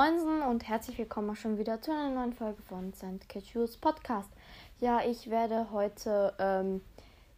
Moinsen 0.00 0.40
und 0.40 0.66
herzlich 0.66 0.96
willkommen 0.96 1.36
schon 1.36 1.58
wieder 1.58 1.82
zu 1.82 1.90
einer 1.90 2.08
neuen 2.08 2.32
Folge 2.32 2.62
von 2.62 2.94
St. 2.94 3.28
Cashews 3.28 3.76
Podcast. 3.76 4.30
Ja, 4.78 5.02
ich 5.04 5.28
werde 5.28 5.70
heute 5.72 6.32
ähm, 6.38 6.80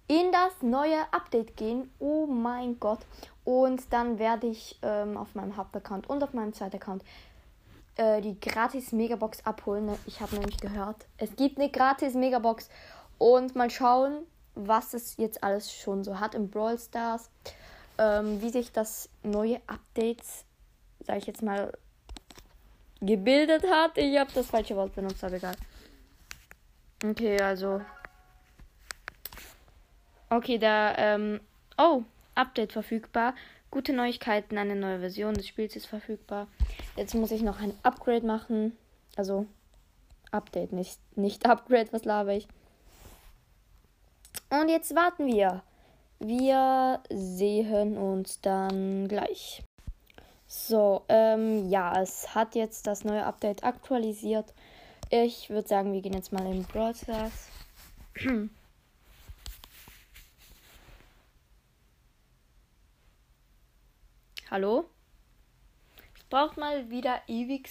in 0.06 0.30
das 0.30 0.62
neue 0.62 1.00
Update 1.10 1.56
gehen. 1.56 1.90
Oh 1.98 2.26
mein 2.26 2.78
Gott. 2.78 3.00
Und 3.42 3.92
dann 3.92 4.20
werde 4.20 4.46
ich 4.46 4.78
ähm, 4.82 5.16
auf 5.16 5.34
meinem 5.34 5.56
Hauptaccount 5.56 6.08
und 6.08 6.22
auf 6.22 6.34
meinem 6.34 6.52
zweiten 6.52 6.76
Account 6.76 7.02
äh, 7.96 8.20
die 8.20 8.38
gratis 8.38 8.92
Megabox 8.92 9.44
abholen. 9.44 9.90
Ich 10.06 10.20
habe 10.20 10.36
nämlich 10.36 10.58
gehört, 10.58 11.04
es 11.16 11.34
gibt 11.34 11.58
eine 11.58 11.68
gratis 11.68 12.14
Megabox. 12.14 12.68
Und 13.18 13.56
mal 13.56 13.70
schauen, 13.70 14.24
was 14.54 14.94
es 14.94 15.16
jetzt 15.16 15.42
alles 15.42 15.72
schon 15.72 16.04
so 16.04 16.20
hat 16.20 16.36
im 16.36 16.48
Brawl 16.48 16.78
Stars. 16.78 17.28
Ähm, 17.98 18.40
wie 18.40 18.50
sich 18.50 18.70
das 18.70 19.08
neue 19.24 19.60
Update, 19.66 20.22
sage 21.04 21.18
ich 21.18 21.26
jetzt 21.26 21.42
mal, 21.42 21.72
gebildet 23.02 23.64
hat. 23.68 23.98
Ich 23.98 24.18
habe 24.18 24.30
das 24.32 24.46
falsche 24.46 24.76
Wort 24.76 24.94
benutzt, 24.94 25.22
aber 25.22 25.36
egal. 25.36 25.54
Okay, 27.04 27.40
also. 27.40 27.82
Okay, 30.30 30.58
da, 30.58 30.96
ähm. 30.96 31.40
Oh, 31.76 32.04
Update 32.34 32.72
verfügbar. 32.72 33.34
Gute 33.70 33.92
Neuigkeiten, 33.92 34.58
eine 34.58 34.76
neue 34.76 35.00
Version 35.00 35.34
des 35.34 35.48
Spiels 35.48 35.76
ist 35.76 35.86
verfügbar. 35.86 36.46
Jetzt 36.96 37.14
muss 37.14 37.30
ich 37.30 37.42
noch 37.42 37.60
ein 37.60 37.74
Upgrade 37.82 38.26
machen. 38.26 38.76
Also, 39.16 39.46
Update, 40.30 40.72
nicht, 40.72 40.98
nicht 41.16 41.46
Upgrade, 41.50 41.92
was 41.92 42.04
laber 42.04 42.34
ich. 42.34 42.46
Und 44.50 44.68
jetzt 44.68 44.94
warten 44.94 45.26
wir. 45.26 45.62
Wir 46.18 47.00
sehen 47.10 47.96
uns 47.96 48.40
dann 48.42 49.08
gleich. 49.08 49.64
So, 50.54 51.06
ähm, 51.08 51.70
ja, 51.70 51.98
es 52.02 52.34
hat 52.34 52.54
jetzt 52.54 52.86
das 52.86 53.04
neue 53.04 53.24
Update 53.24 53.64
aktualisiert. 53.64 54.52
Ich 55.08 55.48
würde 55.48 55.66
sagen, 55.66 55.94
wir 55.94 56.02
gehen 56.02 56.12
jetzt 56.12 56.30
mal 56.30 56.44
in 56.46 56.64
Brawl. 56.64 56.92
Hallo? 64.50 64.84
Es 66.18 66.24
braucht 66.24 66.58
mal 66.58 66.90
wieder 66.90 67.22
ewig. 67.28 67.70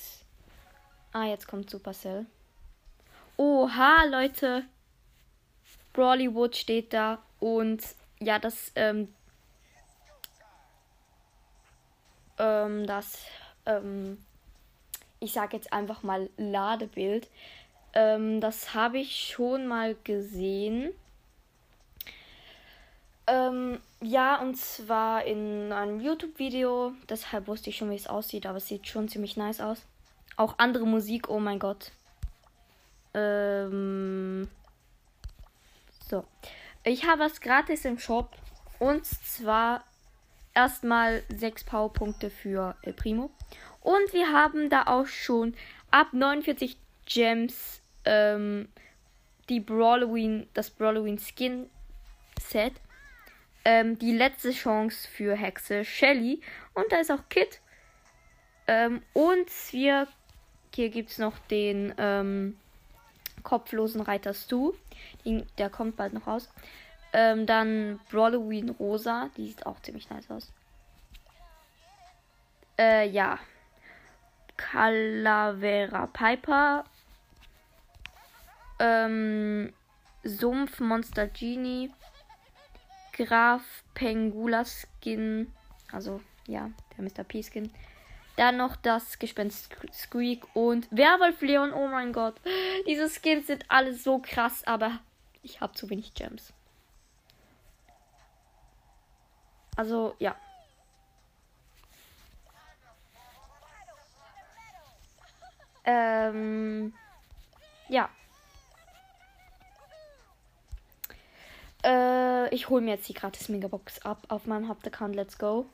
Ah, 1.14 1.26
jetzt 1.26 1.48
kommt 1.48 1.70
Supercell. 1.70 2.26
Oha, 3.38 4.06
Leute. 4.06 4.66
Brawlywood 5.94 6.56
steht 6.58 6.94
da 6.94 7.22
und 7.40 7.84
ja, 8.20 8.40
das 8.40 8.72
ähm, 8.74 9.14
ähm, 12.42 12.88
das, 12.88 13.20
ähm, 13.66 14.17
ich 15.20 15.31
sage 15.31 15.56
jetzt 15.56 15.72
einfach 15.72 16.02
mal 16.02 16.30
Ladebild. 16.38 17.30
Ähm, 17.94 18.42
das 18.42 18.73
habe 18.73 18.97
ich 18.97 19.30
schon 19.31 19.67
mal 19.67 19.95
gesehen. 20.03 20.92
Ähm, 23.28 23.80
ja, 24.02 24.42
und 24.42 24.58
zwar 24.58 25.23
in 25.25 25.72
einem 25.72 26.02
YouTube-Video. 26.02 26.94
Deshalb 27.08 27.47
wusste 27.47 27.69
ich 27.69 27.78
schon, 27.78 27.92
wie 27.92 27.95
es 27.95 28.08
aussieht, 28.08 28.45
aber 28.47 28.58
es 28.58 28.67
sieht 28.67 28.88
schon 28.88 29.08
ziemlich 29.08 29.38
nice 29.38 29.62
aus. 29.62 29.84
Auch 30.36 30.56
andere 30.58 30.88
Musik, 30.88 31.30
oh 31.30 31.39
mein 31.39 31.59
Gott. 31.59 31.92
Ähm, 33.14 34.47
so. 36.09 36.23
Ich 36.84 37.06
habe 37.06 37.23
was 37.23 37.39
gratis 37.42 37.86
im 37.86 38.00
Shop. 38.00 38.31
Und 38.80 39.06
zwar 39.06 39.84
erstmal 40.53 41.23
6 41.29 41.63
Powerpunkte 41.63 42.29
für 42.29 42.75
El 42.81 42.94
Primo. 42.94 43.31
Und 43.81 44.13
wir 44.13 44.31
haben 44.31 44.69
da 44.69 44.84
auch 44.88 45.07
schon 45.07 45.56
ab 45.89 46.13
49 46.13 46.78
Gems 47.06 47.81
ähm, 48.06 48.69
die 49.50 49.59
Brawloween, 49.59 50.47
das 50.53 50.69
Brawloween 50.69 51.19
Skin 51.19 51.69
Set. 52.40 52.73
Ähm, 53.63 54.00
die 54.00 54.11
letzte 54.11 54.51
Chance 54.51 55.07
für 55.07 55.35
Hexe 55.35 55.85
Shelly. 55.85 56.41
Und 56.73 56.91
da 56.91 56.97
ist 56.97 57.11
auch 57.11 57.29
Kit. 57.29 57.59
Ähm, 58.67 59.01
und 59.13 59.47
wir, 59.72 60.07
hier 60.73 60.90
gibt 60.90 61.11
es 61.11 61.17
noch 61.17 61.38
den 61.50 61.94
ähm, 61.97 62.57
kopflosen 63.44 64.01
Reiter 64.01 64.34
Stu. 64.34 64.73
Den, 65.25 65.45
der 65.57 65.69
kommt 65.69 65.95
bald 65.95 66.13
noch 66.13 66.28
raus. 66.28 66.50
Ähm, 67.13 67.45
dann 67.45 67.99
Brawloween 68.09 68.69
Rosa. 68.69 69.29
Die 69.38 69.47
sieht 69.47 69.66
auch 69.66 69.81
ziemlich 69.81 70.09
nice 70.09 70.29
aus. 70.29 70.51
Äh, 72.77 73.09
ja. 73.09 73.39
Calavera 74.57 76.07
Piper. 76.07 76.85
Ähm, 78.79 79.73
Sumpf 80.23 80.79
Monster 80.79 81.27
Genie. 81.27 81.91
Graf 83.13 83.83
Pengula 83.93 84.63
Skin. 84.66 85.51
Also, 85.91 86.22
ja, 86.47 86.72
der 86.97 87.03
Mr. 87.03 87.23
P 87.23 87.43
Skin. 87.43 87.72
Dann 88.38 88.57
noch 88.57 88.78
das 88.78 89.19
Gespenst 89.19 89.75
Squeak 89.93 90.55
und 90.55 90.88
Werwolf 90.89 91.41
Leon. 91.41 91.73
Oh 91.73 91.88
mein 91.88 92.13
Gott. 92.13 92.35
Diese 92.88 93.09
Skins 93.09 93.47
sind 93.47 93.66
alle 93.67 93.93
so 93.93 94.19
krass, 94.19 94.63
aber 94.66 94.99
ich 95.43 95.59
habe 95.59 95.73
zu 95.73 95.89
wenig 95.89 96.13
Gems. 96.13 96.53
Also, 99.76 100.16
ja. 100.20 100.36
Ähm, 105.84 106.94
ja. 107.90 108.09
Äh, 111.84 112.54
ich 112.54 112.70
hole 112.70 112.82
mir 112.82 112.92
jetzt 112.92 113.09
die 113.09 113.14
gratis 113.14 113.50
Megabox 113.50 114.00
ab 114.06 114.20
auf 114.28 114.46
meinem 114.46 114.68
Hauptaccount. 114.68 115.16
Let's 115.16 115.38
go. 115.38 115.66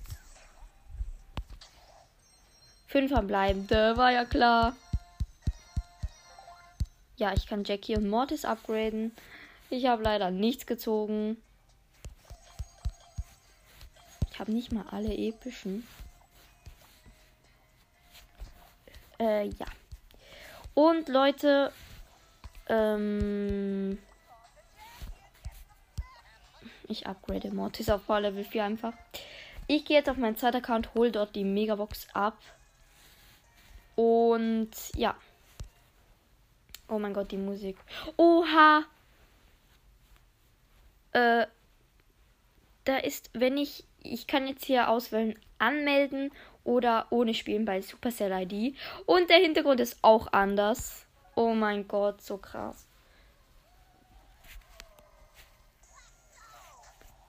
Fünf 2.88 3.12
verbleibende, 3.12 3.98
war 3.98 4.12
ja 4.12 4.24
klar. 4.24 4.76
Ja, 7.18 7.34
ich 7.34 7.48
kann 7.48 7.64
Jackie 7.66 7.98
und 7.98 8.10
Mortis 8.10 8.46
upgraden. 8.46 9.12
Ich 9.70 9.88
habe 9.88 10.04
leider 10.04 10.32
nichts 10.32 10.66
gezogen. 10.66 11.36
Habe 14.48 14.56
nicht 14.56 14.72
mal 14.72 14.86
alle 14.92 15.14
epischen. 15.14 15.86
Äh, 19.20 19.48
ja. 19.48 19.66
Und 20.74 21.10
Leute, 21.10 21.74
ähm, 22.70 23.98
ich 26.88 27.08
upgrade 27.08 27.54
Mortis 27.54 27.90
auf 27.90 28.06
Power 28.06 28.22
Level 28.22 28.46
4 28.46 28.64
einfach. 28.64 28.94
Ich 29.68 29.84
gehe 29.84 29.98
jetzt 29.98 30.10
auf 30.10 30.18
meinen 30.18 30.38
zweiten 30.38 30.58
Account, 30.58 30.94
hole 30.96 31.12
dort 31.12 31.36
die 31.36 31.44
Megabox 31.44 32.08
ab. 32.14 32.38
Und 33.96 34.70
ja. 34.96 35.16
Oh 36.88 37.00
mein 37.00 37.14
Gott, 37.14 37.32
die 37.32 37.38
Musik. 37.38 37.78
Oha! 38.16 38.86
Äh, 41.12 41.48
da 42.86 42.98
ist, 43.00 43.30
wenn 43.34 43.58
ich 43.58 43.84
ich 44.14 44.28
kann 44.28 44.48
jetzt 44.48 44.66
hier 44.66 44.90
auswählen, 44.90 45.38
anmelden 45.60 46.32
oder 46.64 47.08
ohne 47.10 47.34
spielen 47.34 47.66
bei 47.66 47.82
Supercell 47.82 48.32
ID. 48.32 48.76
Und 49.06 49.30
der 49.30 49.38
Hintergrund 49.38 49.80
ist 49.80 49.98
auch 50.02 50.32
anders. 50.34 51.06
Oh 51.36 51.54
mein 51.54 51.88
Gott, 51.88 52.22
so 52.22 52.38
krass. 52.38 52.88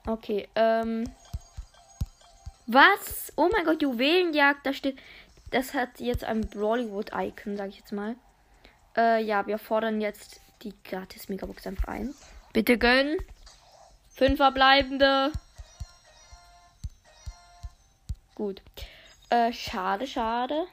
Okay, 0.06 0.48
ähm. 0.54 1.04
Was? 2.66 3.32
Oh 3.36 3.48
mein 3.52 3.64
Gott, 3.64 3.82
Juwelenjagd, 3.82 4.64
da 4.64 4.72
steht. 4.72 4.98
Das 5.50 5.74
hat 5.74 6.00
jetzt 6.00 6.24
ein 6.24 6.48
Bollywood-Icon, 6.48 7.56
sag 7.56 7.68
ich 7.68 7.78
jetzt 7.78 7.92
mal. 7.92 8.16
Äh, 8.96 9.22
ja, 9.22 9.46
wir 9.46 9.58
fordern 9.58 10.00
jetzt 10.00 10.40
die 10.62 10.74
gratis 10.84 11.28
Megabox 11.28 11.66
einfach 11.66 11.88
ein. 11.88 12.14
Bitte 12.52 12.78
gönnen. 12.78 13.16
Fünf 14.08 14.38
verbleibende. 14.38 15.32
Gut. 18.38 18.62
Äh, 19.30 19.52
schade, 19.52 20.06
schade. 20.06 20.66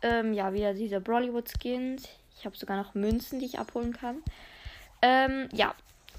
Ähm, 0.00 0.32
ja, 0.32 0.54
wieder 0.54 0.72
diese 0.72 0.98
Bollywood-Skins. 0.98 2.08
Ich 2.38 2.46
habe 2.46 2.56
sogar 2.56 2.78
noch 2.78 2.94
Münzen, 2.94 3.38
die 3.38 3.44
ich 3.44 3.58
abholen 3.58 3.92
kann. 3.92 4.22
Ähm, 5.02 5.50
ja. 5.52 5.74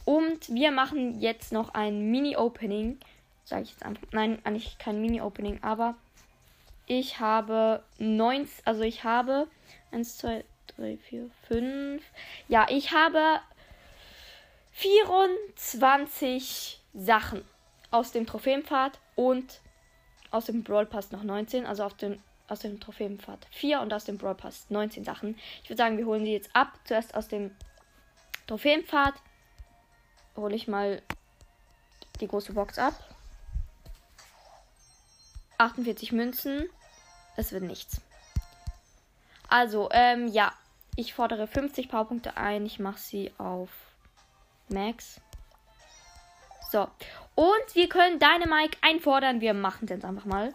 Und 0.06 0.54
wir 0.54 0.70
machen 0.70 1.20
jetzt 1.20 1.52
noch 1.52 1.74
ein 1.74 2.12
Mini-Opening. 2.12 3.00
Sage 3.44 3.64
ich 3.64 3.72
jetzt 3.72 3.84
einfach. 3.84 4.04
Nein, 4.12 4.38
eigentlich 4.44 4.78
kein 4.78 5.02
Mini-Opening, 5.02 5.64
aber 5.64 5.96
ich 6.86 7.20
habe 7.20 7.84
19, 7.98 8.64
also 8.66 8.84
ich 8.84 9.04
habe 9.04 9.48
1, 9.92 10.20
2, 10.20 10.46
3, 10.78 10.98
4, 10.98 11.32
5. 11.48 12.04
Ja, 12.48 12.68
ich 12.70 12.92
habe 12.92 13.40
24 14.74 16.80
Sachen 16.94 17.44
aus 17.92 18.12
dem 18.12 18.26
Trophäenpfad 18.26 19.00
und 19.16 19.62
aus 20.32 20.46
dem 20.46 20.64
Brawl 20.64 20.86
Pass 20.86 21.12
noch 21.12 21.24
19. 21.24 21.66
Also 21.66 21.84
auf 21.84 21.94
dem 21.94 22.18
aus 22.48 22.60
dem 22.60 22.82
Trophäenpfad 22.82 23.48
4 23.52 23.80
und 23.80 23.94
aus 23.94 24.04
dem 24.04 24.18
Brawl 24.18 24.36
Pass 24.36 24.70
19 24.70 25.06
Sachen. 25.06 25.38
Ich 25.64 25.70
würde 25.70 25.78
sagen, 25.78 25.98
wir 25.98 26.06
holen 26.06 26.26
sie 26.26 26.34
jetzt 26.34 26.54
ab. 26.54 26.78
Zuerst 26.84 27.16
aus 27.16 27.30
dem 27.30 27.56
Trophäenpfad 28.48 29.14
hole 30.36 30.54
ich 30.54 30.68
mal 30.68 31.02
die 32.20 32.28
große 32.28 32.52
Box 32.52 32.78
ab. 32.78 32.94
48 35.58 36.12
Münzen. 36.12 36.70
Es 37.38 37.54
wird 37.54 37.64
nichts. 37.64 38.02
Also, 39.48 39.90
ähm, 39.92 40.28
ja. 40.28 40.54
Ich 40.98 41.14
fordere 41.14 41.48
50 41.48 41.88
Powerpunkte 41.88 42.36
ein. 42.36 42.66
Ich 42.66 42.80
mache 42.80 43.00
sie 43.00 43.32
auf 43.38 43.70
Max. 44.68 45.22
So. 46.70 46.90
Und 47.36 47.76
wir 47.76 47.90
können 47.90 48.20
Dynamike 48.20 48.78
einfordern. 48.82 49.42
Wir 49.42 49.54
machen 49.54 49.86
es 49.86 49.92
jetzt 49.92 50.06
einfach 50.06 50.26
mal. 50.26 50.54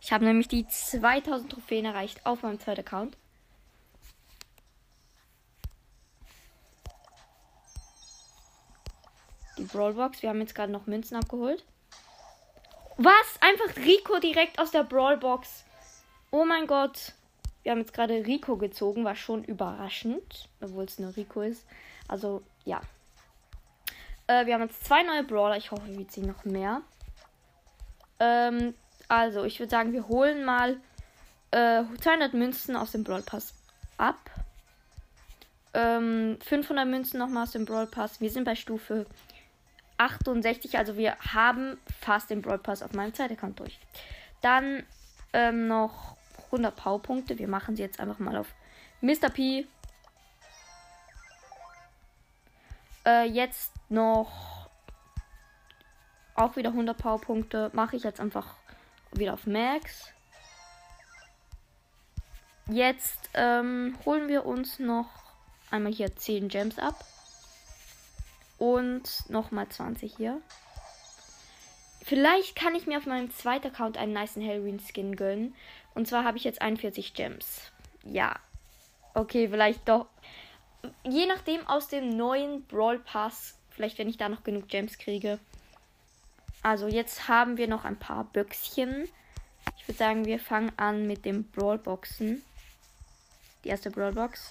Ich 0.00 0.12
habe 0.12 0.24
nämlich 0.24 0.48
die 0.48 0.66
2000 0.66 1.52
Trophäen 1.52 1.84
erreicht 1.84 2.24
auf 2.24 2.42
meinem 2.42 2.60
zweiten 2.60 2.80
Account. 2.80 3.16
Die 9.58 9.64
Brawlbox. 9.64 10.22
Wir 10.22 10.30
haben 10.30 10.40
jetzt 10.40 10.54
gerade 10.54 10.72
noch 10.72 10.86
Münzen 10.86 11.16
abgeholt. 11.16 11.64
Was? 12.96 13.38
Einfach 13.40 13.76
Rico 13.76 14.18
direkt 14.18 14.58
aus 14.58 14.70
der 14.70 14.84
Brawlbox. 14.84 15.64
Oh 16.30 16.44
mein 16.44 16.66
Gott. 16.66 17.12
Wir 17.62 17.72
haben 17.72 17.80
jetzt 17.80 17.92
gerade 17.92 18.26
Rico 18.26 18.56
gezogen, 18.56 19.04
war 19.04 19.16
schon 19.16 19.44
überraschend, 19.44 20.48
obwohl 20.60 20.84
es 20.84 20.98
nur 20.98 21.16
Rico 21.16 21.42
ist. 21.42 21.66
Also, 22.06 22.42
ja. 22.64 22.80
Äh, 24.28 24.46
wir 24.46 24.54
haben 24.54 24.62
jetzt 24.62 24.84
zwei 24.84 25.02
neue 25.02 25.24
Brawler. 25.24 25.56
Ich 25.56 25.72
hoffe, 25.72 25.86
wir 25.88 26.06
ziehen 26.06 26.26
noch 26.26 26.44
mehr. 26.44 26.82
Ähm, 28.20 28.74
also, 29.08 29.44
ich 29.44 29.58
würde 29.58 29.70
sagen, 29.70 29.92
wir 29.92 30.06
holen 30.06 30.44
mal 30.44 30.76
äh, 31.50 31.82
200 32.00 32.34
Münzen 32.34 32.76
aus 32.76 32.92
dem 32.92 33.04
Brawl 33.04 33.22
Pass 33.22 33.54
ab. 33.96 34.18
Ähm, 35.74 36.38
500 36.44 36.86
Münzen 36.86 37.18
nochmal 37.18 37.44
aus 37.44 37.52
dem 37.52 37.64
Brawl 37.64 37.86
Pass. 37.86 38.20
Wir 38.20 38.30
sind 38.30 38.44
bei 38.44 38.54
Stufe 38.54 39.06
68, 39.96 40.78
also 40.78 40.96
wir 40.96 41.16
haben 41.18 41.78
fast 42.00 42.30
den 42.30 42.42
Brawl 42.42 42.58
Pass 42.58 42.82
auf 42.82 42.92
meinem 42.92 43.14
zweiten 43.14 43.34
Account 43.34 43.58
durch. 43.58 43.78
Dann 44.42 44.84
ähm, 45.32 45.68
noch 45.68 46.16
100 46.46 46.76
Powerpunkte. 46.76 47.38
Wir 47.38 47.48
machen 47.48 47.76
sie 47.76 47.82
jetzt 47.82 47.98
einfach 47.98 48.18
mal 48.18 48.36
auf 48.36 48.54
Mr. 49.00 49.30
P. 49.30 49.66
Äh, 53.06 53.24
jetzt 53.28 53.77
noch 53.88 54.68
auch 56.34 56.56
wieder 56.56 56.70
100 56.70 56.96
Powerpunkte. 56.96 57.70
Mache 57.72 57.96
ich 57.96 58.04
jetzt 58.04 58.20
einfach 58.20 58.54
wieder 59.12 59.34
auf 59.34 59.46
Max. 59.46 60.12
Jetzt 62.70 63.30
ähm, 63.34 63.98
holen 64.04 64.28
wir 64.28 64.44
uns 64.44 64.78
noch 64.78 65.08
einmal 65.70 65.92
hier 65.92 66.14
10 66.14 66.48
Gems 66.48 66.78
ab. 66.78 67.04
Und 68.58 69.28
nochmal 69.30 69.68
20 69.68 70.16
hier. 70.16 70.40
Vielleicht 72.02 72.56
kann 72.56 72.74
ich 72.74 72.86
mir 72.86 72.98
auf 72.98 73.06
meinem 73.06 73.30
zweiten 73.30 73.68
Account 73.68 73.96
einen 73.96 74.12
nice 74.12 74.36
Halloween 74.36 74.80
Skin 74.80 75.14
gönnen. 75.14 75.54
Und 75.94 76.08
zwar 76.08 76.24
habe 76.24 76.38
ich 76.38 76.44
jetzt 76.44 76.62
41 76.62 77.14
Gems. 77.14 77.70
Ja. 78.04 78.36
Okay, 79.14 79.48
vielleicht 79.48 79.88
doch. 79.88 80.06
Je 81.04 81.26
nachdem 81.26 81.66
aus 81.66 81.88
dem 81.88 82.16
neuen 82.16 82.64
Brawl 82.66 82.98
Pass. 82.98 83.57
Vielleicht, 83.78 83.96
wenn 83.98 84.08
ich 84.08 84.16
da 84.16 84.28
noch 84.28 84.42
genug 84.42 84.66
Gems 84.66 84.98
kriege. 84.98 85.38
Also 86.64 86.88
jetzt 86.88 87.28
haben 87.28 87.58
wir 87.58 87.68
noch 87.68 87.84
ein 87.84 87.96
paar 87.96 88.24
Büchschen. 88.24 89.08
Ich 89.76 89.86
würde 89.86 89.98
sagen, 89.98 90.24
wir 90.24 90.40
fangen 90.40 90.72
an 90.76 91.06
mit 91.06 91.24
dem 91.24 91.44
Brawl 91.52 91.78
Boxen. 91.78 92.42
Die 93.62 93.68
erste 93.68 93.92
Brawl 93.92 94.14
Box. 94.14 94.50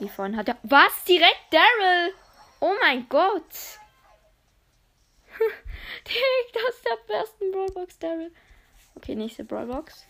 Die 0.00 0.08
vorhin 0.08 0.38
hat 0.38 0.48
er. 0.48 0.56
Was? 0.62 1.04
Direkt 1.06 1.44
Daryl! 1.50 2.14
Oh 2.60 2.72
mein 2.80 3.06
Gott! 3.10 3.52
Direkt 6.06 6.66
aus 6.66 6.82
der 6.82 7.18
besten 7.18 7.52
Brawl 7.52 7.70
Box 7.72 7.98
Daryl. 7.98 8.32
Okay, 8.94 9.14
nächste 9.14 9.44
Brawl 9.44 9.66
Box. 9.66 10.06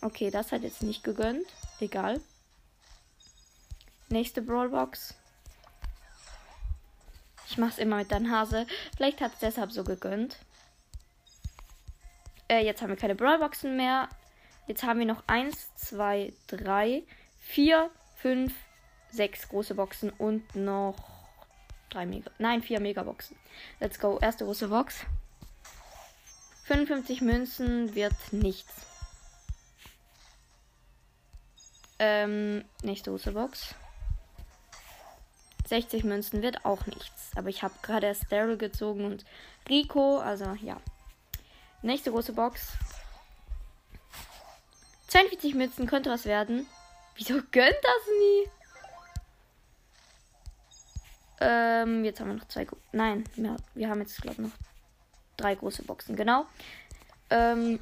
Okay, 0.00 0.30
das 0.30 0.52
hat 0.52 0.62
jetzt 0.62 0.82
nicht 0.82 1.04
gegönnt. 1.04 1.46
Egal. 1.80 2.18
Nächste 4.08 4.42
Brawl 4.42 4.68
Box. 4.68 5.14
Ich 7.48 7.58
mach's 7.58 7.78
immer 7.78 7.96
mit 7.96 8.10
deinem 8.10 8.30
Hase. 8.30 8.66
Vielleicht 8.96 9.20
hat 9.20 9.32
es 9.34 9.38
deshalb 9.38 9.72
so 9.72 9.84
gegönnt. 9.84 10.36
Äh, 12.48 12.64
jetzt 12.64 12.82
haben 12.82 12.90
wir 12.90 12.96
keine 12.96 13.14
Brawlboxen 13.14 13.76
mehr. 13.76 14.08
Jetzt 14.66 14.82
haben 14.82 14.98
wir 14.98 15.06
noch 15.06 15.22
1, 15.26 15.74
2, 15.76 16.32
3, 16.48 17.02
4, 17.40 17.90
5, 18.16 18.52
6 19.10 19.48
große 19.48 19.74
Boxen 19.74 20.10
und 20.10 20.54
noch 20.54 20.96
3 21.90 22.06
Mega. 22.06 22.30
Nein, 22.38 22.62
4 22.62 22.80
Megaboxen. 22.80 23.36
Let's 23.80 23.98
go. 23.98 24.18
Erste 24.20 24.44
große 24.44 24.68
Box. 24.68 25.06
55 26.64 27.20
Münzen 27.20 27.94
wird 27.94 28.14
nichts. 28.32 28.74
Ähm, 31.98 32.64
nächste 32.82 33.10
große 33.10 33.32
Box. 33.32 33.74
60 35.68 36.04
Münzen 36.04 36.42
wird 36.42 36.64
auch 36.64 36.86
nichts. 36.86 37.30
Aber 37.36 37.48
ich 37.48 37.62
habe 37.62 37.74
gerade 37.82 38.06
erst 38.06 38.30
Daryl 38.30 38.56
gezogen 38.56 39.04
und 39.04 39.24
Rico. 39.68 40.18
Also 40.18 40.56
ja. 40.62 40.80
Nächste 41.82 42.10
große 42.10 42.32
Box. 42.32 42.72
42 45.08 45.54
Münzen 45.54 45.86
könnte 45.86 46.10
was 46.10 46.24
werden. 46.24 46.66
Wieso 47.14 47.34
gönnt 47.50 47.76
das 47.82 48.06
nie? 48.18 48.50
Ähm, 51.40 52.04
jetzt 52.04 52.20
haben 52.20 52.28
wir 52.28 52.34
noch 52.34 52.48
zwei. 52.48 52.66
Nein, 52.92 53.24
wir, 53.34 53.56
wir 53.74 53.88
haben 53.88 54.00
jetzt, 54.00 54.20
glaube 54.20 54.34
ich, 54.34 54.38
noch 54.38 54.56
drei 55.36 55.54
große 55.54 55.82
Boxen. 55.82 56.16
Genau. 56.16 56.46
Ähm, 57.30 57.80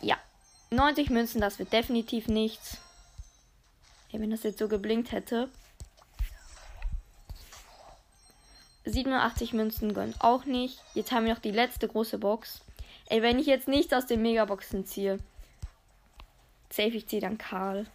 ja. 0.00 0.16
90 0.70 1.10
Münzen, 1.10 1.40
das 1.40 1.58
wird 1.58 1.72
definitiv 1.72 2.28
nichts. 2.28 2.78
Hey, 4.08 4.20
wenn 4.20 4.30
das 4.30 4.42
jetzt 4.42 4.58
so 4.58 4.68
geblinkt 4.68 5.12
hätte. 5.12 5.48
87 8.86 9.52
Münzen 9.52 9.92
gönnen 9.92 10.14
auch 10.20 10.44
nicht. 10.44 10.80
Jetzt 10.94 11.12
haben 11.12 11.26
wir 11.26 11.34
noch 11.34 11.40
die 11.40 11.50
letzte 11.50 11.88
große 11.88 12.18
Box. 12.18 12.60
Ey, 13.08 13.20
wenn 13.20 13.38
ich 13.38 13.46
jetzt 13.46 13.68
nichts 13.68 13.92
aus 13.92 14.06
den 14.06 14.22
Megaboxen 14.22 14.86
ziehe. 14.86 15.18
Safe, 16.70 16.88
ich 16.88 17.06
ziehe 17.06 17.20
dann 17.20 17.38
Karl. 17.38 17.86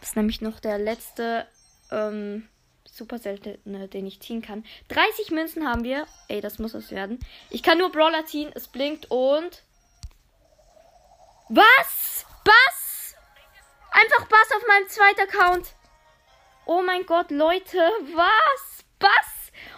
Das 0.00 0.10
ist 0.10 0.16
nämlich 0.16 0.40
noch 0.40 0.60
der 0.60 0.78
letzte 0.78 1.46
ähm, 1.90 2.48
super 2.84 3.18
seltene, 3.18 3.88
den 3.88 4.06
ich 4.06 4.20
ziehen 4.20 4.42
kann. 4.42 4.64
30 4.88 5.30
Münzen 5.30 5.66
haben 5.66 5.84
wir. 5.84 6.06
Ey, 6.28 6.40
das 6.40 6.58
muss 6.58 6.74
es 6.74 6.90
werden. 6.90 7.18
Ich 7.50 7.62
kann 7.62 7.78
nur 7.78 7.92
Brawler 7.92 8.26
ziehen. 8.26 8.50
Es 8.54 8.68
blinkt 8.68 9.10
und. 9.10 9.62
Was? 11.48 12.26
Bass? 12.44 13.14
Einfach 13.90 14.26
Bass 14.26 14.56
auf 14.56 14.66
meinem 14.66 14.88
zweiten 14.88 15.20
Account. 15.20 15.74
Oh 16.64 16.82
mein 16.82 17.04
Gott, 17.06 17.30
Leute. 17.30 17.78
Was? 18.14 18.84
Bass? 18.98 19.31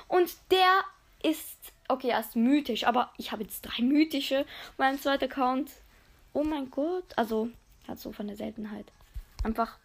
Und 0.09 0.37
der 0.51 0.83
ist, 1.23 1.73
okay, 1.89 2.11
er 2.11 2.21
ist 2.21 2.37
mythisch, 2.37 2.85
aber 2.85 3.13
ich 3.17 3.33
habe 3.33 3.43
jetzt 3.43 3.63
drei 3.63 3.83
mythische 3.83 4.41
auf 4.41 4.79
meinem 4.79 5.01
zweiten 5.01 5.25
Account. 5.25 5.71
Oh 6.33 6.45
mein 6.45 6.71
Gott. 6.71 7.17
Also, 7.17 7.49
hat 7.89 7.99
so 7.99 8.13
von 8.13 8.27
der 8.27 8.37
Seltenheit. 8.37 8.91
Einfach 9.43 9.79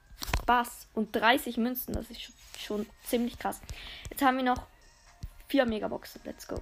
Bass 0.45 0.87
und 0.93 1.15
30 1.15 1.57
Münzen. 1.57 1.93
Das 1.93 2.09
ist 2.09 2.21
schon 2.59 2.85
ziemlich 3.03 3.37
krass. 3.39 3.61
Jetzt 4.09 4.21
haben 4.21 4.37
wir 4.37 4.43
noch 4.43 4.63
vier 5.47 5.65
Megaboxen. 5.65 6.21
Let's 6.23 6.47
go. 6.47 6.59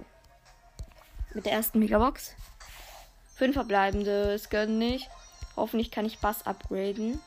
Mit 1.34 1.46
der 1.46 1.52
ersten 1.52 1.78
Megabox. 1.78 2.34
Fünf 3.36 3.54
verbleibende. 3.54 4.32
Es 4.32 4.50
gönnen 4.50 4.78
nicht. 4.78 5.08
Hoffentlich 5.56 5.90
kann 5.90 6.06
ich 6.06 6.18
Bass 6.18 6.46
upgraden. 6.46 7.20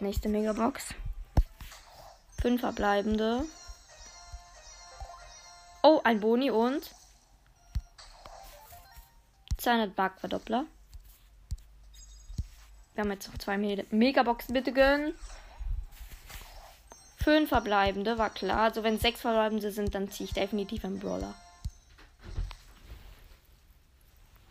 Nächste 0.00 0.28
Megabox. 0.28 0.94
Fünf 2.40 2.60
verbleibende. 2.60 3.44
Oh, 5.82 6.00
ein 6.04 6.20
Boni 6.20 6.50
und 6.50 6.90
200 9.58 9.94
Bug-Verdoppler. 9.94 10.64
Wir 12.94 13.04
haben 13.04 13.12
jetzt 13.12 13.28
noch 13.28 13.38
zwei 13.38 13.58
Me 13.58 13.84
Megaboxen, 13.90 14.54
bitte 14.54 14.72
gönnen. 14.72 15.14
Fünf 17.16 17.48
verbleibende, 17.48 18.18
war 18.18 18.30
klar. 18.30 18.62
Also 18.62 18.82
wenn 18.82 18.98
sechs 18.98 19.20
verbleibende 19.20 19.70
sind, 19.70 19.94
dann 19.94 20.10
ziehe 20.10 20.28
ich 20.28 20.34
definitiv 20.34 20.84
einen 20.84 20.98
Brawler. 20.98 21.34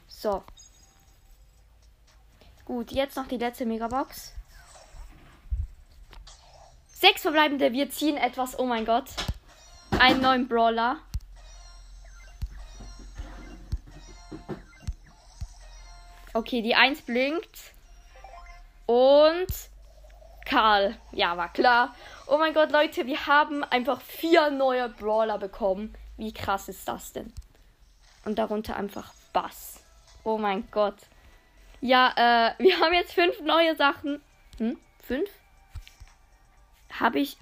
So. 0.08 0.44
Gut, 2.66 2.92
jetzt 2.92 3.16
noch 3.16 3.28
die 3.28 3.38
letzte 3.38 3.66
Megabox. 3.66 4.34
Sechs 7.00 7.22
verbleibende, 7.22 7.74
wir 7.74 7.92
ziehen 7.92 8.18
etwas, 8.18 8.58
oh 8.58 8.66
mein 8.66 8.84
Gott. 8.84 9.06
Einen 10.00 10.20
neuen 10.20 10.48
Brawler. 10.48 10.98
Okay, 16.34 16.64
die 16.64 16.74
1 16.74 17.04
blinkt. 17.04 17.76
Und 18.88 19.46
Karl. 20.44 20.98
Ja, 21.12 21.38
war 21.38 21.54
klar. 21.54 21.96
Oh 22.26 22.40
mein 22.40 22.56
Gott, 22.56 22.72
Leute, 22.72 23.06
wir 23.06 23.28
haben 23.28 23.64
einfach 23.64 24.02
vier 24.02 24.50
neue 24.50 24.90
Brawler 24.90 25.38
bekommen. 25.38 25.94
Wie 26.18 26.34
krass 26.34 26.68
ist 26.68 26.88
das 26.88 27.14
denn? 27.14 27.32
Und 28.26 28.40
darunter 28.40 28.76
einfach 28.76 29.14
Bass. 29.34 29.84
Oh 30.24 30.40
mein 30.40 30.68
Gott. 30.72 30.98
Ja, 31.80 32.56
äh, 32.58 32.64
wir 32.64 32.80
haben 32.80 32.96
jetzt 32.96 33.14
fünf 33.14 33.40
neue 33.42 33.76
Sachen. 33.76 34.20
Hm? 34.58 34.80
Fünf? 35.04 35.30
Habe 37.00 37.20
ich. 37.20 37.38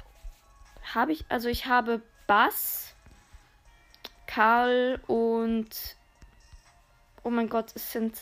Habe 0.93 1.11
ich. 1.11 1.25
Also 1.29 1.49
ich 1.49 1.65
habe 1.65 2.01
Bass, 2.27 2.95
Karl 4.27 4.99
und. 5.07 5.69
Oh 7.23 7.29
mein 7.29 7.49
Gott, 7.49 7.71
es 7.75 7.91
sind. 7.91 8.17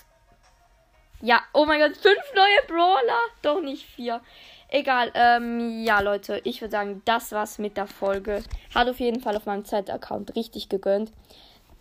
Ja, 1.21 1.41
oh 1.53 1.65
mein 1.65 1.79
Gott, 1.79 1.95
fünf 1.97 2.21
neue 2.35 2.67
Brawler. 2.67 3.19
Doch 3.41 3.61
nicht 3.61 3.85
vier. 3.85 4.21
Egal, 4.67 5.11
ähm, 5.13 5.83
ja, 5.83 5.99
Leute, 5.99 6.41
ich 6.43 6.59
würde 6.59 6.71
sagen, 6.71 7.01
das 7.05 7.31
war's 7.31 7.59
mit 7.59 7.77
der 7.77 7.87
Folge. 7.87 8.43
Hat 8.73 8.89
auf 8.89 8.99
jeden 8.99 9.21
Fall 9.21 9.37
auf 9.37 9.45
meinem 9.45 9.65
Zeit-Account 9.65 10.35
richtig 10.35 10.67
gegönnt. 10.67 11.13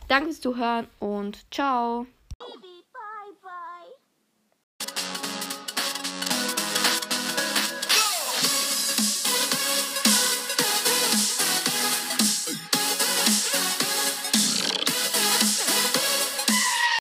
Danke 0.09 0.27
fürs 0.27 0.41
Zuhören 0.41 0.89
und 1.01 1.51
ciao. 1.53 2.07